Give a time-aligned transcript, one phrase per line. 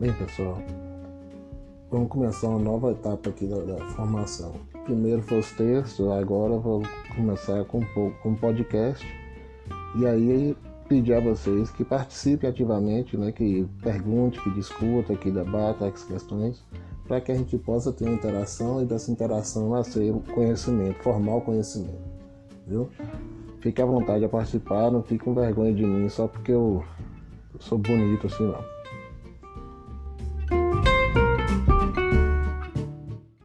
[0.00, 0.62] Bem, pessoal,
[1.90, 4.54] vamos começar uma nova etapa aqui da, da formação.
[4.84, 6.82] Primeiro foi os textos, agora vou
[7.16, 7.80] começar com
[8.24, 9.04] um podcast.
[9.98, 10.56] E aí
[10.88, 16.64] pedir a vocês que participem ativamente, né, que pergunte, que discuta, que debata as questões,
[17.08, 21.38] para que a gente possa ter uma interação e dessa interação nascer o conhecimento, formar
[21.38, 21.98] o conhecimento.
[22.68, 22.88] Viu?
[23.58, 26.84] Fique à vontade a participar, não fique com vergonha de mim só porque eu
[27.58, 28.77] sou bonito assim não.